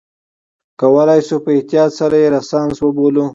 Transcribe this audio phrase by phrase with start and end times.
[0.81, 3.25] کولای شو په احتیاط سره یې رنسانس وبولو.